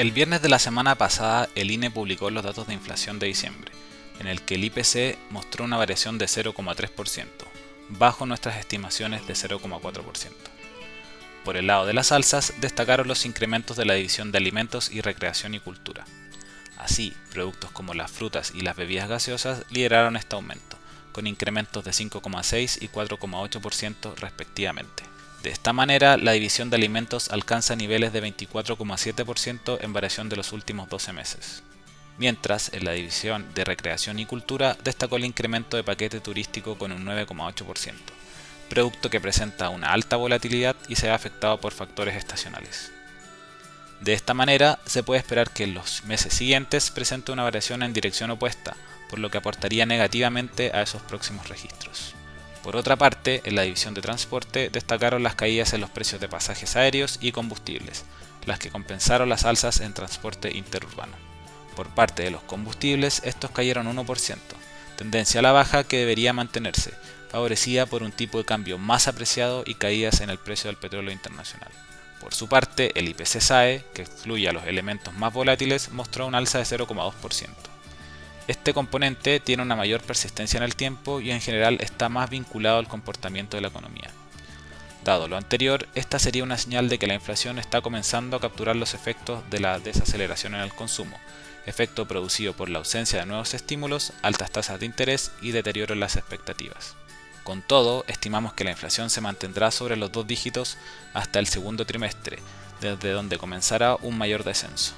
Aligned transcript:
El 0.00 0.12
viernes 0.12 0.40
de 0.40 0.48
la 0.48 0.58
semana 0.58 0.94
pasada, 0.94 1.50
el 1.54 1.70
INE 1.70 1.90
publicó 1.90 2.30
los 2.30 2.42
datos 2.42 2.66
de 2.66 2.72
inflación 2.72 3.18
de 3.18 3.26
diciembre, 3.26 3.70
en 4.18 4.28
el 4.28 4.40
que 4.40 4.54
el 4.54 4.64
IPC 4.64 5.18
mostró 5.28 5.66
una 5.66 5.76
variación 5.76 6.16
de 6.16 6.24
0,3%, 6.24 7.26
bajo 7.90 8.24
nuestras 8.24 8.56
estimaciones 8.56 9.26
de 9.26 9.34
0,4%. 9.34 10.30
Por 11.44 11.58
el 11.58 11.66
lado 11.66 11.84
de 11.84 11.92
las 11.92 12.12
alzas, 12.12 12.54
destacaron 12.62 13.08
los 13.08 13.26
incrementos 13.26 13.76
de 13.76 13.84
la 13.84 13.92
división 13.92 14.32
de 14.32 14.38
alimentos 14.38 14.90
y 14.90 15.02
recreación 15.02 15.54
y 15.54 15.60
cultura. 15.60 16.06
Así, 16.78 17.12
productos 17.30 17.70
como 17.70 17.92
las 17.92 18.10
frutas 18.10 18.52
y 18.54 18.62
las 18.62 18.76
bebidas 18.76 19.06
gaseosas 19.06 19.66
lideraron 19.68 20.16
este 20.16 20.34
aumento, 20.34 20.78
con 21.12 21.26
incrementos 21.26 21.84
de 21.84 21.90
5,6 21.90 22.78
y 22.80 22.88
4,8% 22.88 24.14
respectivamente. 24.16 25.02
De 25.42 25.50
esta 25.50 25.72
manera, 25.72 26.18
la 26.18 26.32
división 26.32 26.68
de 26.68 26.76
alimentos 26.76 27.30
alcanza 27.30 27.74
niveles 27.74 28.12
de 28.12 28.22
24,7% 28.22 29.78
en 29.80 29.92
variación 29.94 30.28
de 30.28 30.36
los 30.36 30.52
últimos 30.52 30.88
12 30.90 31.14
meses. 31.14 31.62
Mientras, 32.18 32.70
en 32.74 32.84
la 32.84 32.92
división 32.92 33.46
de 33.54 33.64
recreación 33.64 34.18
y 34.18 34.26
cultura 34.26 34.76
destacó 34.84 35.16
el 35.16 35.24
incremento 35.24 35.78
de 35.78 35.84
paquete 35.84 36.20
turístico 36.20 36.76
con 36.76 36.92
un 36.92 37.06
9,8%, 37.06 37.94
producto 38.68 39.08
que 39.08 39.20
presenta 39.20 39.70
una 39.70 39.94
alta 39.94 40.16
volatilidad 40.16 40.76
y 40.88 40.96
se 40.96 41.06
ve 41.06 41.12
afectado 41.14 41.58
por 41.58 41.72
factores 41.72 42.16
estacionales. 42.16 42.92
De 44.02 44.12
esta 44.12 44.34
manera, 44.34 44.78
se 44.84 45.02
puede 45.02 45.20
esperar 45.20 45.50
que 45.50 45.64
en 45.64 45.72
los 45.72 46.04
meses 46.04 46.34
siguientes 46.34 46.90
presente 46.90 47.32
una 47.32 47.44
variación 47.44 47.82
en 47.82 47.94
dirección 47.94 48.30
opuesta, 48.30 48.76
por 49.08 49.18
lo 49.18 49.30
que 49.30 49.38
aportaría 49.38 49.86
negativamente 49.86 50.70
a 50.74 50.82
esos 50.82 51.00
próximos 51.00 51.48
registros. 51.48 52.09
Por 52.62 52.76
otra 52.76 52.96
parte, 52.96 53.40
en 53.44 53.54
la 53.54 53.62
división 53.62 53.94
de 53.94 54.02
transporte 54.02 54.68
destacaron 54.70 55.22
las 55.22 55.34
caídas 55.34 55.72
en 55.72 55.80
los 55.80 55.90
precios 55.90 56.20
de 56.20 56.28
pasajes 56.28 56.76
aéreos 56.76 57.18
y 57.20 57.32
combustibles, 57.32 58.04
las 58.44 58.58
que 58.58 58.70
compensaron 58.70 59.28
las 59.28 59.44
alzas 59.44 59.80
en 59.80 59.94
transporte 59.94 60.56
interurbano. 60.56 61.16
Por 61.74 61.88
parte 61.88 62.22
de 62.22 62.30
los 62.30 62.42
combustibles, 62.42 63.22
estos 63.24 63.50
cayeron 63.50 63.86
1%, 63.86 64.36
tendencia 64.96 65.40
a 65.40 65.42
la 65.42 65.52
baja 65.52 65.84
que 65.84 65.98
debería 65.98 66.34
mantenerse, 66.34 66.92
favorecida 67.30 67.86
por 67.86 68.02
un 68.02 68.12
tipo 68.12 68.38
de 68.38 68.44
cambio 68.44 68.76
más 68.76 69.08
apreciado 69.08 69.62
y 69.64 69.74
caídas 69.74 70.20
en 70.20 70.28
el 70.28 70.38
precio 70.38 70.68
del 70.68 70.76
petróleo 70.76 71.12
internacional. 71.12 71.70
Por 72.20 72.34
su 72.34 72.48
parte, 72.48 72.92
el 72.98 73.08
IPC 73.08 73.40
SAE, 73.40 73.84
que 73.94 74.02
excluye 74.02 74.46
a 74.48 74.52
los 74.52 74.66
elementos 74.66 75.14
más 75.14 75.32
volátiles, 75.32 75.90
mostró 75.92 76.26
un 76.26 76.34
alza 76.34 76.58
de 76.58 76.64
0,2%. 76.64 77.69
Este 78.50 78.74
componente 78.74 79.38
tiene 79.38 79.62
una 79.62 79.76
mayor 79.76 80.02
persistencia 80.02 80.58
en 80.58 80.64
el 80.64 80.74
tiempo 80.74 81.20
y 81.20 81.30
en 81.30 81.40
general 81.40 81.78
está 81.80 82.08
más 82.08 82.28
vinculado 82.28 82.78
al 82.78 82.88
comportamiento 82.88 83.56
de 83.56 83.60
la 83.60 83.68
economía. 83.68 84.10
Dado 85.04 85.28
lo 85.28 85.36
anterior, 85.36 85.86
esta 85.94 86.18
sería 86.18 86.42
una 86.42 86.58
señal 86.58 86.88
de 86.88 86.98
que 86.98 87.06
la 87.06 87.14
inflación 87.14 87.60
está 87.60 87.80
comenzando 87.80 88.36
a 88.36 88.40
capturar 88.40 88.74
los 88.74 88.92
efectos 88.92 89.48
de 89.50 89.60
la 89.60 89.78
desaceleración 89.78 90.56
en 90.56 90.62
el 90.62 90.74
consumo, 90.74 91.16
efecto 91.64 92.08
producido 92.08 92.52
por 92.52 92.70
la 92.70 92.80
ausencia 92.80 93.20
de 93.20 93.26
nuevos 93.26 93.54
estímulos, 93.54 94.14
altas 94.20 94.50
tasas 94.50 94.80
de 94.80 94.86
interés 94.86 95.30
y 95.40 95.52
deterioro 95.52 95.94
en 95.94 96.00
las 96.00 96.16
expectativas. 96.16 96.96
Con 97.44 97.62
todo, 97.62 98.04
estimamos 98.08 98.54
que 98.54 98.64
la 98.64 98.72
inflación 98.72 99.10
se 99.10 99.20
mantendrá 99.20 99.70
sobre 99.70 99.96
los 99.96 100.10
dos 100.10 100.26
dígitos 100.26 100.76
hasta 101.14 101.38
el 101.38 101.46
segundo 101.46 101.86
trimestre, 101.86 102.40
desde 102.80 103.12
donde 103.12 103.38
comenzará 103.38 103.94
un 103.94 104.18
mayor 104.18 104.42
descenso. 104.42 104.94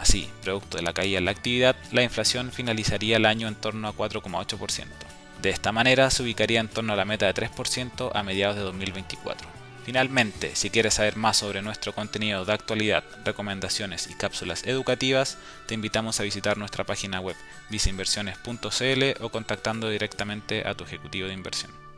Así, 0.00 0.30
producto 0.42 0.78
de 0.78 0.82
la 0.82 0.94
caída 0.94 1.18
en 1.18 1.26
la 1.26 1.30
actividad, 1.30 1.76
la 1.92 2.02
inflación 2.02 2.52
finalizaría 2.52 3.18
el 3.18 3.26
año 3.26 3.48
en 3.48 3.54
torno 3.54 3.86
a 3.86 3.94
4,8%. 3.94 4.86
De 5.42 5.50
esta 5.50 5.72
manera 5.72 6.08
se 6.08 6.22
ubicaría 6.22 6.58
en 6.60 6.68
torno 6.68 6.94
a 6.94 6.96
la 6.96 7.04
meta 7.04 7.26
de 7.26 7.34
3% 7.34 8.10
a 8.14 8.22
mediados 8.22 8.56
de 8.56 8.62
2024. 8.62 9.46
Finalmente, 9.84 10.56
si 10.56 10.70
quieres 10.70 10.94
saber 10.94 11.16
más 11.16 11.36
sobre 11.36 11.60
nuestro 11.60 11.94
contenido 11.94 12.46
de 12.46 12.52
actualidad, 12.52 13.04
recomendaciones 13.26 14.08
y 14.10 14.14
cápsulas 14.14 14.66
educativas, 14.66 15.36
te 15.66 15.74
invitamos 15.74 16.18
a 16.18 16.22
visitar 16.22 16.56
nuestra 16.56 16.84
página 16.84 17.20
web 17.20 17.36
viceinversiones.cl 17.68 19.22
o 19.22 19.28
contactando 19.28 19.90
directamente 19.90 20.66
a 20.66 20.74
tu 20.74 20.84
ejecutivo 20.84 21.28
de 21.28 21.34
inversión. 21.34 21.89